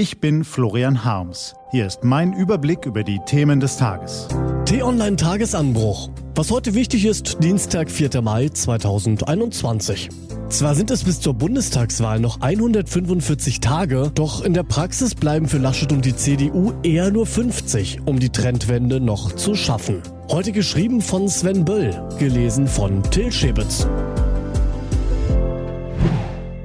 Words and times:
Ich 0.00 0.18
bin 0.18 0.44
Florian 0.44 1.04
Harms. 1.04 1.54
Hier 1.72 1.86
ist 1.86 2.04
mein 2.04 2.32
Überblick 2.32 2.86
über 2.86 3.04
die 3.04 3.20
Themen 3.26 3.60
des 3.60 3.76
Tages. 3.76 4.28
T-Online 4.64 5.16
Tagesanbruch. 5.16 6.08
Was 6.34 6.50
heute 6.50 6.72
wichtig 6.72 7.04
ist, 7.04 7.42
Dienstag, 7.42 7.90
4. 7.90 8.22
Mai 8.22 8.48
2021. 8.48 10.08
Zwar 10.48 10.74
sind 10.74 10.90
es 10.90 11.04
bis 11.04 11.20
zur 11.20 11.34
Bundestagswahl 11.34 12.18
noch 12.18 12.40
145 12.40 13.60
Tage, 13.60 14.10
doch 14.14 14.42
in 14.42 14.54
der 14.54 14.62
Praxis 14.62 15.14
bleiben 15.14 15.48
für 15.48 15.58
Laschet 15.58 15.92
und 15.92 16.06
die 16.06 16.16
CDU 16.16 16.72
eher 16.82 17.10
nur 17.10 17.26
50, 17.26 18.00
um 18.06 18.18
die 18.18 18.30
Trendwende 18.30 19.00
noch 19.00 19.32
zu 19.32 19.54
schaffen. 19.54 20.00
Heute 20.30 20.52
geschrieben 20.52 21.02
von 21.02 21.28
Sven 21.28 21.66
Böll, 21.66 21.90
gelesen 22.18 22.68
von 22.68 23.02
Till 23.10 23.30
Schäbitz. 23.30 23.86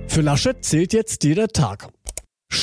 Für 0.07 0.21
Laschet 0.21 0.63
zählt 0.63 0.93
jetzt 0.93 1.25
jeder 1.25 1.49
Tag. 1.49 1.89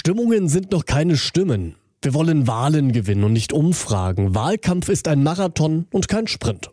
Stimmungen 0.05 0.49
sind 0.49 0.73
noch 0.73 0.85
keine 0.85 1.17
Stimmen. 1.17 1.77
Wir 2.03 2.13
wollen 2.13 2.49
Wahlen 2.49 2.91
gewinnen 2.91 3.23
und 3.23 3.35
nicht 3.35 3.53
Umfragen. 3.53 4.35
Wahlkampf 4.35 4.89
ist 4.89 5.07
ein 5.07 5.23
Marathon 5.23 5.87
und 5.93 6.09
kein 6.09 6.27
Sprint. 6.27 6.73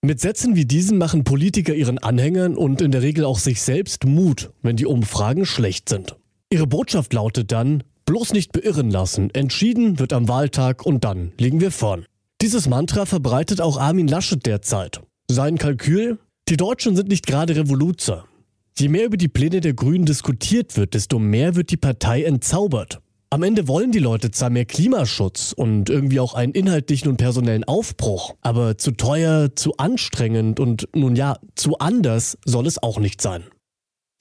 Mit 0.00 0.18
Sätzen 0.18 0.56
wie 0.56 0.64
diesen 0.64 0.96
machen 0.96 1.22
Politiker 1.22 1.74
ihren 1.74 1.98
Anhängern 1.98 2.56
und 2.56 2.80
in 2.80 2.90
der 2.90 3.02
Regel 3.02 3.26
auch 3.26 3.38
sich 3.38 3.60
selbst 3.60 4.06
Mut, 4.06 4.52
wenn 4.62 4.76
die 4.76 4.86
Umfragen 4.86 5.44
schlecht 5.44 5.90
sind. 5.90 6.16
Ihre 6.48 6.66
Botschaft 6.66 7.12
lautet 7.12 7.52
dann, 7.52 7.82
bloß 8.06 8.32
nicht 8.32 8.52
beirren 8.52 8.90
lassen, 8.90 9.28
entschieden 9.34 9.98
wird 9.98 10.14
am 10.14 10.26
Wahltag 10.26 10.86
und 10.86 11.04
dann 11.04 11.32
liegen 11.38 11.60
wir 11.60 11.72
vorn. 11.72 12.06
Dieses 12.40 12.66
Mantra 12.66 13.04
verbreitet 13.04 13.60
auch 13.60 13.76
Armin 13.78 14.08
Laschet 14.08 14.46
derzeit. 14.46 15.02
Sein 15.30 15.58
Kalkül? 15.58 16.18
Die 16.48 16.56
Deutschen 16.56 16.96
sind 16.96 17.10
nicht 17.10 17.26
gerade 17.26 17.56
Revoluzer. 17.56 18.24
Je 18.80 18.88
mehr 18.88 19.04
über 19.04 19.18
die 19.18 19.28
Pläne 19.28 19.60
der 19.60 19.74
Grünen 19.74 20.06
diskutiert 20.06 20.78
wird, 20.78 20.94
desto 20.94 21.18
mehr 21.18 21.54
wird 21.54 21.70
die 21.70 21.76
Partei 21.76 22.24
entzaubert. 22.24 23.02
Am 23.28 23.42
Ende 23.42 23.68
wollen 23.68 23.92
die 23.92 23.98
Leute 23.98 24.30
zwar 24.30 24.48
mehr 24.48 24.64
Klimaschutz 24.64 25.52
und 25.52 25.90
irgendwie 25.90 26.18
auch 26.18 26.32
einen 26.32 26.54
inhaltlichen 26.54 27.10
und 27.10 27.18
personellen 27.18 27.64
Aufbruch, 27.64 28.36
aber 28.40 28.78
zu 28.78 28.92
teuer, 28.92 29.54
zu 29.54 29.76
anstrengend 29.76 30.60
und 30.60 30.88
nun 30.94 31.14
ja, 31.14 31.36
zu 31.56 31.76
anders 31.78 32.38
soll 32.46 32.66
es 32.66 32.82
auch 32.82 32.98
nicht 32.98 33.20
sein. 33.20 33.44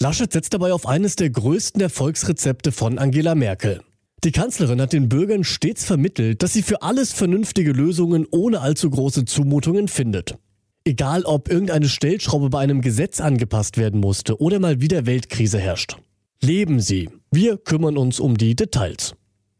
Laschet 0.01 0.33
setzt 0.33 0.53
dabei 0.53 0.73
auf 0.73 0.85
eines 0.85 1.15
der 1.15 1.29
größten 1.29 1.81
Erfolgsrezepte 1.81 2.73
von 2.73 2.99
Angela 2.99 3.35
Merkel. 3.35 3.79
Die 4.25 4.33
Kanzlerin 4.33 4.81
hat 4.81 4.91
den 4.91 5.07
Bürgern 5.07 5.45
stets 5.45 5.85
vermittelt, 5.85 6.43
dass 6.43 6.51
sie 6.51 6.63
für 6.63 6.81
alles 6.81 7.13
vernünftige 7.13 7.71
Lösungen 7.71 8.27
ohne 8.29 8.59
allzu 8.59 8.89
große 8.89 9.23
Zumutungen 9.23 9.87
findet. 9.87 10.37
Egal, 10.89 11.23
ob 11.25 11.51
irgendeine 11.51 11.87
Stellschraube 11.87 12.49
bei 12.49 12.61
einem 12.61 12.81
Gesetz 12.81 13.21
angepasst 13.21 13.77
werden 13.77 13.99
musste 13.99 14.41
oder 14.41 14.57
mal 14.57 14.81
wieder 14.81 15.05
Weltkrise 15.05 15.59
herrscht. 15.59 15.97
Leben 16.41 16.79
Sie. 16.79 17.11
Wir 17.29 17.57
kümmern 17.59 17.95
uns 17.95 18.19
um 18.19 18.37
die 18.37 18.55
Details. 18.55 19.13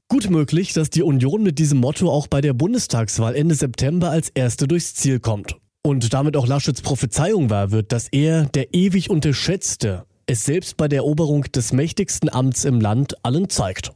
Gut 0.08 0.32
möglich, 0.32 0.74
dass 0.74 0.90
die 0.90 1.04
Union 1.04 1.44
mit 1.44 1.60
diesem 1.60 1.78
Motto 1.78 2.10
auch 2.10 2.26
bei 2.26 2.42
der 2.42 2.54
Bundestagswahl 2.54 3.36
Ende 3.36 3.54
September 3.54 4.10
als 4.10 4.30
erste 4.30 4.68
durchs 4.68 4.96
Ziel 4.96 5.20
kommt. 5.20 5.56
Und 5.84 6.16
damit 6.16 6.36
auch 6.36 6.48
Laschets 6.48 6.82
Prophezeiung 6.82 7.52
wahr 7.52 7.70
wird, 7.70 7.92
dass 7.92 8.08
er, 8.08 8.46
der 8.46 8.74
ewig 8.74 9.12
unterschätzte, 9.12 10.06
es 10.26 10.46
selbst 10.46 10.78
bei 10.78 10.88
der 10.88 11.02
Eroberung 11.02 11.44
des 11.44 11.74
mächtigsten 11.74 12.34
Amts 12.34 12.66
im 12.66 12.82
Land 12.82 13.24
allen 13.24 13.50
zeigt. 13.50 13.92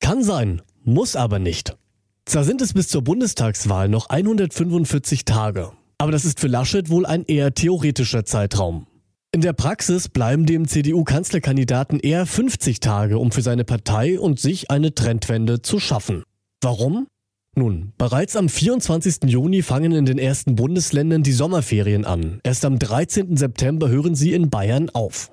Kann 0.00 0.24
sein, 0.24 0.60
muss 0.82 1.14
aber 1.14 1.38
nicht. 1.38 1.76
Zwar 2.24 2.42
sind 2.42 2.60
es 2.62 2.72
bis 2.72 2.88
zur 2.88 3.02
Bundestagswahl 3.02 3.88
noch 3.88 4.08
145 4.08 5.24
Tage, 5.24 5.70
aber 5.98 6.12
das 6.12 6.24
ist 6.24 6.40
für 6.40 6.48
Laschet 6.48 6.88
wohl 6.90 7.06
ein 7.06 7.24
eher 7.24 7.54
theoretischer 7.54 8.24
Zeitraum. 8.24 8.86
In 9.32 9.40
der 9.40 9.52
Praxis 9.52 10.08
bleiben 10.08 10.46
dem 10.46 10.68
CDU-Kanzlerkandidaten 10.68 11.98
eher 11.98 12.24
50 12.24 12.78
Tage, 12.78 13.18
um 13.18 13.32
für 13.32 13.42
seine 13.42 13.64
Partei 13.64 14.20
und 14.20 14.38
sich 14.38 14.70
eine 14.70 14.94
Trendwende 14.94 15.60
zu 15.60 15.80
schaffen. 15.80 16.22
Warum? 16.62 17.08
Nun, 17.56 17.92
bereits 17.98 18.36
am 18.36 18.48
24. 18.48 19.24
Juni 19.30 19.62
fangen 19.62 19.92
in 19.92 20.06
den 20.06 20.18
ersten 20.18 20.56
Bundesländern 20.56 21.22
die 21.22 21.32
Sommerferien 21.32 22.04
an. 22.04 22.40
Erst 22.42 22.64
am 22.64 22.78
13. 22.78 23.36
September 23.36 23.88
hören 23.88 24.14
sie 24.14 24.32
in 24.32 24.50
Bayern 24.50 24.90
auf. 24.90 25.30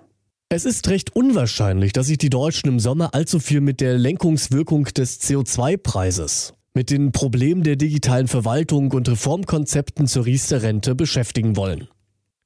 Es 0.49 0.65
ist 0.65 0.87
recht 0.89 1.15
unwahrscheinlich, 1.15 1.93
dass 1.93 2.07
sich 2.07 2.17
die 2.17 2.29
Deutschen 2.29 2.69
im 2.69 2.79
Sommer 2.79 3.13
allzu 3.13 3.39
viel 3.39 3.61
mit 3.61 3.81
der 3.81 3.97
Lenkungswirkung 3.97 4.85
des 4.85 5.21
CO2-Preises 5.21 6.53
mit 6.73 6.89
den 6.89 7.11
Problemen 7.11 7.63
der 7.63 7.75
digitalen 7.75 8.27
Verwaltung 8.27 8.91
und 8.91 9.09
Reformkonzepten 9.09 10.07
zur 10.07 10.25
Riester-Rente 10.25 10.95
beschäftigen 10.95 11.55
wollen. 11.55 11.87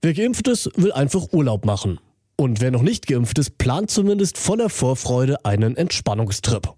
Wer 0.02 0.13
geimpft 0.13 0.47
ist, 0.47 0.69
will 0.75 0.91
einfach 0.91 1.31
Urlaub 1.31 1.66
machen. 1.66 2.00
Und 2.38 2.59
wer 2.59 2.72
noch 2.72 2.81
nicht 2.81 3.08
geimpft 3.08 3.40
ist, 3.40 3.58
plant 3.58 3.90
zumindest 3.90 4.38
voller 4.38 4.69
Vorfreude 4.69 5.46
einen 5.46 5.78
Entspannungstrip. 5.78 6.74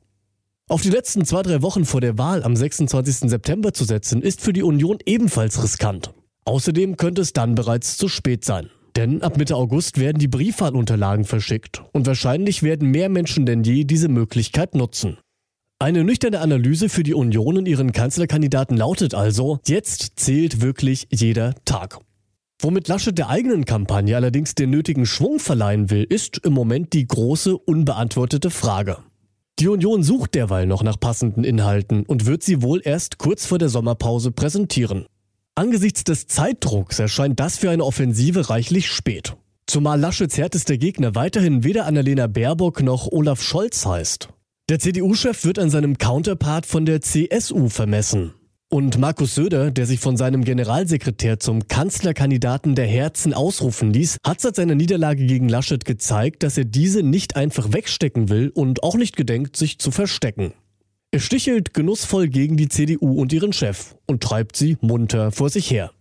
Auf 0.70 0.82
die 0.82 0.90
letzten 0.90 1.26
zwei, 1.26 1.42
drei 1.44 1.62
Wochen 1.62 1.86
vor 1.86 2.02
der 2.02 2.18
Wahl 2.18 2.44
am 2.44 2.56
26. 2.56 3.30
September 3.30 3.74
zu 3.74 3.86
setzen, 3.86 4.22
ist 4.22 4.42
für 4.42 4.54
die 4.54 4.64
Union 4.64 4.98
ebenfalls 5.06 5.64
riskant. 5.64 6.14
Außerdem 6.44 6.98
könnte 6.98 7.22
es 7.22 7.34
dann 7.34 7.56
bereits 7.56 7.98
zu 7.98 8.08
spät 8.10 8.44
sein. 8.46 8.70
Denn 8.96 9.22
ab 9.22 9.38
Mitte 9.38 9.56
August 9.56 10.00
werden 10.00 10.18
die 10.18 10.28
Briefwahlunterlagen 10.28 11.24
verschickt 11.24 11.84
und 11.94 12.06
wahrscheinlich 12.06 12.64
werden 12.64 12.90
mehr 12.90 13.10
Menschen 13.10 13.46
denn 13.46 13.64
je 13.64 13.84
diese 13.84 14.10
Möglichkeit 14.10 14.76
nutzen. 14.76 15.18
Eine 15.80 16.04
nüchterne 16.04 16.40
Analyse 16.40 16.90
für 16.90 17.04
die 17.04 17.14
Union 17.14 17.56
und 17.56 17.68
ihren 17.68 17.92
Kanzlerkandidaten 17.92 18.76
lautet 18.76 19.14
also, 19.14 19.60
jetzt 19.68 20.14
zählt 20.16 20.60
wirklich 20.60 21.08
jeder 21.12 21.54
Tag. 21.66 22.00
Womit 22.60 22.88
Laschet 22.88 23.16
der 23.16 23.30
eigenen 23.30 23.64
Kampagne 23.66 24.16
allerdings 24.16 24.56
den 24.56 24.72
nötigen 24.72 25.06
Schwung 25.06 25.40
verleihen 25.40 25.92
will, 25.92 26.04
ist 26.04 26.40
im 26.40 26.54
Moment 26.54 26.94
die 26.94 27.06
große 27.06 27.56
unbeantwortete 27.56 28.50
Frage. 28.50 28.98
Die 29.60 29.68
Union 29.68 30.02
sucht 30.02 30.34
derweil 30.34 30.66
noch 30.66 30.82
nach 30.82 31.00
passenden 31.00 31.44
Inhalten 31.44 32.08
und 32.08 32.26
wird 32.26 32.42
sie 32.42 32.64
wohl 32.64 32.82
erst 32.84 33.20
kurz 33.20 33.46
vor 33.46 33.60
der 33.60 33.70
Sommerpause 33.70 34.32
präsentieren. 34.32 35.06
Angesichts 35.54 36.04
des 36.04 36.26
Zeitdrucks 36.26 36.98
erscheint 36.98 37.40
das 37.40 37.56
für 37.56 37.70
eine 37.70 37.86
Offensive 37.86 38.50
reichlich 38.50 38.88
spät. 38.88 39.36
Zumal 39.68 40.00
Laschets 40.00 40.40
härtester 40.40 40.78
Gegner 40.78 41.14
weiterhin 41.14 41.64
weder 41.64 41.86
Annalena 41.86 42.26
Baerbock 42.26 42.82
noch 42.82 43.12
Olaf 43.12 43.44
Scholz 43.44 43.86
heißt. 43.86 44.30
Der 44.70 44.80
CDU-Chef 44.80 45.46
wird 45.46 45.60
an 45.60 45.70
seinem 45.70 45.98
Counterpart 45.98 46.66
von 46.66 46.86
der 46.86 47.00
CSU 47.00 47.70
vermessen. 47.70 48.34
Und 48.68 48.98
Markus 48.98 49.34
Söder, 49.34 49.72
der 49.72 49.86
sich 49.86 50.02
von 50.02 50.18
seinem 50.18 50.44
Generalsekretär 50.44 51.40
zum 51.40 51.70
Kanzlerkandidaten 51.70 52.76
der 52.76 52.86
Herzen 52.86 53.34
ausrufen 53.34 53.94
ließ, 53.94 54.18
hat 54.26 54.42
seit 54.42 54.58
seiner 54.58 54.76
Niederlage 54.76 55.26
gegen 55.26 55.48
Laschet 55.48 55.86
gezeigt, 55.86 56.44
dass 56.44 56.58
er 56.58 56.66
diese 56.66 57.02
nicht 57.02 57.38
einfach 57.38 57.72
wegstecken 57.72 58.28
will 58.28 58.52
und 58.54 58.84
auch 58.84 58.96
nicht 58.96 59.16
gedenkt, 59.16 59.56
sich 59.56 59.80
zu 59.80 59.90
verstecken. 59.90 60.52
Er 61.12 61.22
stichelt 61.22 61.74
genussvoll 61.74 62.28
gegen 62.28 62.58
die 62.58 62.68
CDU 62.68 63.22
und 63.22 63.32
ihren 63.32 63.54
Chef 63.54 63.96
und 64.06 64.22
treibt 64.22 64.58
sie 64.58 64.76
munter 64.82 65.32
vor 65.32 65.50
sich 65.50 65.72
her. 65.72 65.92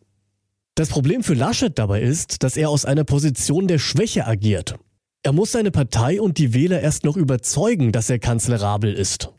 Das 0.75 0.89
Problem 0.89 1.23
für 1.23 1.35
Laschet 1.35 1.79
dabei 1.79 2.03
ist, 2.03 2.43
dass 2.43 2.57
er 2.57 2.71
aus 2.71 2.85
einer 2.85 3.05
Position 3.05 3.69
der 3.69 3.79
Schwäche 3.79 4.27
agiert. 4.27 4.77
Er 5.27 5.33
muss 5.33 5.51
seine 5.51 5.73
Partei 5.73 6.21
und 6.21 6.39
die 6.39 6.55
Wähler 6.55 6.81
erst 6.81 7.03
noch 7.03 7.17
überzeugen, 7.17 7.91
dass 7.91 8.09
er 8.09 8.21
kanzlerabel 8.21 8.95
ist. 8.95 9.33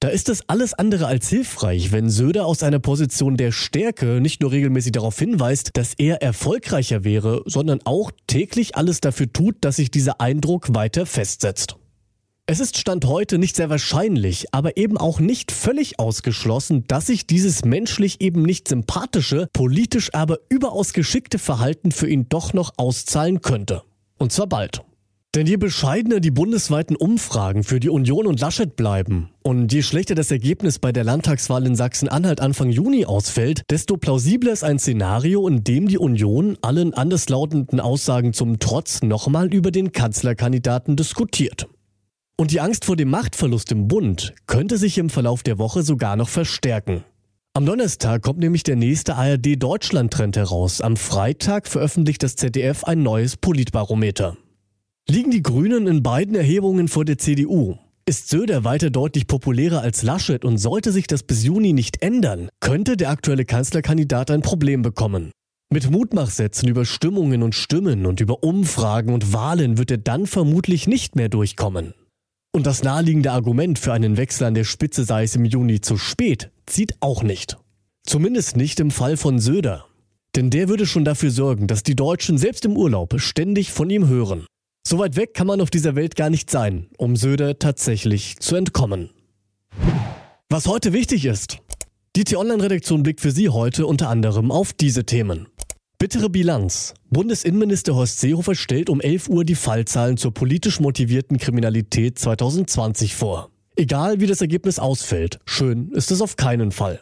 Da 0.00 0.08
ist 0.08 0.28
es 0.28 0.48
alles 0.48 0.74
andere 0.74 1.06
als 1.06 1.28
hilfreich, 1.28 1.92
wenn 1.92 2.10
Söder 2.10 2.46
aus 2.46 2.64
einer 2.64 2.80
Position 2.80 3.36
der 3.36 3.52
Stärke 3.52 4.20
nicht 4.20 4.42
nur 4.42 4.50
regelmäßig 4.50 4.90
darauf 4.90 5.16
hinweist, 5.16 5.70
dass 5.74 5.94
er 5.94 6.20
erfolgreicher 6.20 7.04
wäre, 7.04 7.44
sondern 7.46 7.78
auch 7.84 8.10
täglich 8.26 8.74
alles 8.74 9.00
dafür 9.00 9.32
tut, 9.32 9.54
dass 9.60 9.76
sich 9.76 9.92
dieser 9.92 10.20
Eindruck 10.20 10.74
weiter 10.74 11.06
festsetzt. 11.06 11.76
Es 12.46 12.58
ist 12.58 12.76
Stand 12.76 13.04
heute 13.04 13.38
nicht 13.38 13.54
sehr 13.54 13.70
wahrscheinlich, 13.70 14.52
aber 14.52 14.76
eben 14.78 14.98
auch 14.98 15.20
nicht 15.20 15.52
völlig 15.52 16.00
ausgeschlossen, 16.00 16.86
dass 16.88 17.06
sich 17.06 17.28
dieses 17.28 17.64
menschlich 17.64 18.20
eben 18.20 18.42
nicht 18.42 18.66
sympathische, 18.66 19.46
politisch 19.52 20.12
aber 20.12 20.38
überaus 20.48 20.92
geschickte 20.92 21.38
Verhalten 21.38 21.92
für 21.92 22.08
ihn 22.08 22.28
doch 22.28 22.52
noch 22.52 22.72
auszahlen 22.78 23.42
könnte. 23.42 23.84
Und 24.18 24.32
zwar 24.32 24.48
bald. 24.48 24.82
Denn 25.36 25.46
je 25.46 25.58
bescheidener 25.58 26.18
die 26.18 26.32
bundesweiten 26.32 26.96
Umfragen 26.96 27.62
für 27.62 27.78
die 27.78 27.88
Union 27.88 28.26
und 28.26 28.40
Laschet 28.40 28.74
bleiben 28.74 29.30
und 29.44 29.72
je 29.72 29.82
schlechter 29.82 30.16
das 30.16 30.32
Ergebnis 30.32 30.80
bei 30.80 30.90
der 30.90 31.04
Landtagswahl 31.04 31.64
in 31.66 31.76
Sachsen-Anhalt 31.76 32.40
Anfang 32.40 32.70
Juni 32.70 33.04
ausfällt, 33.04 33.62
desto 33.70 33.96
plausibler 33.96 34.52
ist 34.52 34.64
ein 34.64 34.80
Szenario, 34.80 35.46
in 35.46 35.62
dem 35.62 35.86
die 35.86 35.98
Union 35.98 36.58
allen 36.62 36.94
anderslautenden 36.94 37.78
Aussagen 37.78 38.32
zum 38.32 38.58
Trotz 38.58 39.02
nochmal 39.02 39.54
über 39.54 39.70
den 39.70 39.92
Kanzlerkandidaten 39.92 40.96
diskutiert. 40.96 41.68
Und 42.36 42.50
die 42.50 42.60
Angst 42.60 42.84
vor 42.84 42.96
dem 42.96 43.10
Machtverlust 43.10 43.70
im 43.70 43.86
Bund 43.86 44.34
könnte 44.48 44.78
sich 44.78 44.98
im 44.98 45.10
Verlauf 45.10 45.44
der 45.44 45.58
Woche 45.58 45.84
sogar 45.84 46.16
noch 46.16 46.28
verstärken. 46.28 47.04
Am 47.54 47.66
Donnerstag 47.66 48.22
kommt 48.22 48.40
nämlich 48.40 48.64
der 48.64 48.76
nächste 48.76 49.14
ARD-Deutschland-Trend 49.14 50.36
heraus. 50.36 50.80
Am 50.80 50.96
Freitag 50.96 51.68
veröffentlicht 51.68 52.24
das 52.24 52.34
ZDF 52.34 52.82
ein 52.82 53.04
neues 53.04 53.36
Politbarometer. 53.36 54.36
Liegen 55.08 55.32
die 55.32 55.42
Grünen 55.42 55.88
in 55.88 56.04
beiden 56.04 56.36
Erhebungen 56.36 56.86
vor 56.86 57.04
der 57.04 57.18
CDU? 57.18 57.78
Ist 58.06 58.28
Söder 58.28 58.62
weiter 58.62 58.90
deutlich 58.90 59.26
populärer 59.26 59.80
als 59.80 60.02
Laschet 60.02 60.44
und 60.44 60.58
sollte 60.58 60.92
sich 60.92 61.08
das 61.08 61.24
bis 61.24 61.42
Juni 61.42 61.72
nicht 61.72 62.00
ändern, 62.00 62.48
könnte 62.60 62.96
der 62.96 63.10
aktuelle 63.10 63.44
Kanzlerkandidat 63.44 64.30
ein 64.30 64.42
Problem 64.42 64.82
bekommen. 64.82 65.32
Mit 65.72 65.90
Mutmachsätzen 65.90 66.68
über 66.68 66.84
Stimmungen 66.84 67.42
und 67.42 67.56
Stimmen 67.56 68.06
und 68.06 68.20
über 68.20 68.44
Umfragen 68.44 69.12
und 69.12 69.32
Wahlen 69.32 69.78
wird 69.78 69.90
er 69.90 69.98
dann 69.98 70.28
vermutlich 70.28 70.86
nicht 70.86 71.16
mehr 71.16 71.28
durchkommen. 71.28 71.92
Und 72.52 72.66
das 72.66 72.84
naheliegende 72.84 73.32
Argument 73.32 73.80
für 73.80 73.92
einen 73.92 74.16
Wechsel 74.16 74.44
an 74.44 74.54
der 74.54 74.64
Spitze 74.64 75.04
sei 75.04 75.24
es 75.24 75.34
im 75.34 75.44
Juni 75.44 75.80
zu 75.80 75.96
spät, 75.96 76.50
zieht 76.66 76.94
auch 77.00 77.24
nicht. 77.24 77.56
Zumindest 78.04 78.56
nicht 78.56 78.78
im 78.78 78.92
Fall 78.92 79.16
von 79.16 79.40
Söder. 79.40 79.86
Denn 80.36 80.50
der 80.50 80.68
würde 80.68 80.86
schon 80.86 81.04
dafür 81.04 81.32
sorgen, 81.32 81.66
dass 81.66 81.82
die 81.82 81.96
Deutschen 81.96 82.38
selbst 82.38 82.64
im 82.64 82.76
Urlaub 82.76 83.20
ständig 83.20 83.72
von 83.72 83.90
ihm 83.90 84.06
hören. 84.06 84.46
So 84.86 84.98
weit 84.98 85.16
weg 85.16 85.34
kann 85.34 85.46
man 85.46 85.60
auf 85.60 85.70
dieser 85.70 85.94
Welt 85.94 86.16
gar 86.16 86.30
nicht 86.30 86.50
sein, 86.50 86.88
um 86.96 87.16
Söder 87.16 87.58
tatsächlich 87.58 88.38
zu 88.40 88.56
entkommen. 88.56 89.10
Was 90.48 90.66
heute 90.66 90.92
wichtig 90.92 91.26
ist. 91.26 91.58
Die 92.16 92.24
T-Online-Redaktion 92.24 93.04
blickt 93.04 93.20
für 93.20 93.30
Sie 93.30 93.48
heute 93.48 93.86
unter 93.86 94.08
anderem 94.08 94.50
auf 94.50 94.72
diese 94.72 95.04
Themen. 95.04 95.46
Bittere 95.98 96.28
Bilanz. 96.30 96.94
Bundesinnenminister 97.10 97.94
Horst 97.94 98.20
Seehofer 98.20 98.54
stellt 98.54 98.90
um 98.90 99.00
11 99.00 99.28
Uhr 99.28 99.44
die 99.44 99.54
Fallzahlen 99.54 100.16
zur 100.16 100.32
politisch 100.32 100.80
motivierten 100.80 101.38
Kriminalität 101.38 102.18
2020 102.18 103.14
vor. 103.14 103.50
Egal 103.76 104.18
wie 104.18 104.26
das 104.26 104.40
Ergebnis 104.40 104.78
ausfällt, 104.78 105.38
schön 105.44 105.92
ist 105.92 106.10
es 106.10 106.20
auf 106.20 106.36
keinen 106.36 106.72
Fall. 106.72 107.00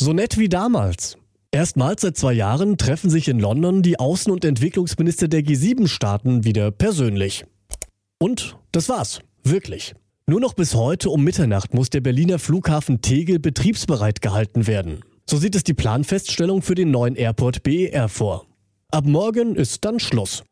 So 0.00 0.12
nett 0.12 0.38
wie 0.38 0.48
damals. 0.48 1.16
Erstmals 1.58 2.02
seit 2.02 2.16
zwei 2.16 2.34
Jahren 2.34 2.78
treffen 2.78 3.10
sich 3.10 3.26
in 3.26 3.40
London 3.40 3.82
die 3.82 3.98
Außen- 3.98 4.30
und 4.30 4.44
Entwicklungsminister 4.44 5.26
der 5.26 5.40
G7-Staaten 5.40 6.44
wieder 6.44 6.70
persönlich. 6.70 7.46
Und 8.20 8.56
das 8.70 8.88
war's. 8.88 9.22
Wirklich. 9.42 9.96
Nur 10.28 10.38
noch 10.38 10.54
bis 10.54 10.76
heute 10.76 11.10
um 11.10 11.24
Mitternacht 11.24 11.74
muss 11.74 11.90
der 11.90 12.00
Berliner 12.00 12.38
Flughafen 12.38 13.02
Tegel 13.02 13.40
betriebsbereit 13.40 14.22
gehalten 14.22 14.68
werden. 14.68 15.00
So 15.28 15.36
sieht 15.36 15.56
es 15.56 15.64
die 15.64 15.74
Planfeststellung 15.74 16.62
für 16.62 16.76
den 16.76 16.92
neuen 16.92 17.16
Airport 17.16 17.64
BER 17.64 18.08
vor. 18.08 18.46
Ab 18.92 19.06
morgen 19.06 19.56
ist 19.56 19.84
dann 19.84 19.98
Schluss. 19.98 20.44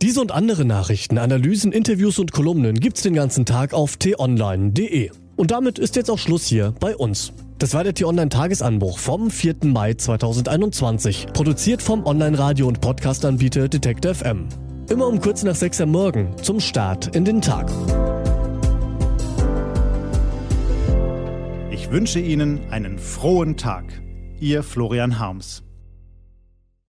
Diese 0.00 0.20
und 0.20 0.30
andere 0.30 0.64
Nachrichten, 0.64 1.18
Analysen, 1.18 1.72
Interviews 1.72 2.20
und 2.20 2.30
Kolumnen 2.30 2.78
gibt's 2.78 3.02
den 3.02 3.14
ganzen 3.14 3.46
Tag 3.46 3.74
auf 3.74 3.96
t-online.de. 3.96 5.10
Und 5.34 5.50
damit 5.50 5.80
ist 5.80 5.96
jetzt 5.96 6.08
auch 6.08 6.18
Schluss 6.18 6.46
hier 6.46 6.72
bei 6.78 6.94
uns. 6.94 7.32
Das 7.58 7.72
war 7.72 7.84
der 7.84 7.94
T-Online-Tagesanbruch 7.94 8.98
vom 8.98 9.30
4. 9.30 9.56
Mai 9.64 9.94
2021, 9.94 11.28
produziert 11.32 11.80
vom 11.80 12.04
Online-Radio- 12.04 12.68
und 12.68 12.82
Podcast-Anbieter 12.82 13.68
Detect 13.68 14.04
FM. 14.04 14.46
Immer 14.90 15.06
um 15.06 15.22
kurz 15.22 15.42
nach 15.42 15.54
6 15.54 15.80
Uhr 15.80 15.86
morgen 15.86 16.36
zum 16.42 16.60
Start 16.60 17.16
in 17.16 17.24
den 17.24 17.40
Tag. 17.40 17.72
Ich 21.70 21.90
wünsche 21.90 22.20
Ihnen 22.20 22.60
einen 22.70 22.98
frohen 22.98 23.56
Tag. 23.56 23.84
Ihr 24.38 24.62
Florian 24.62 25.18
Harms. 25.18 25.65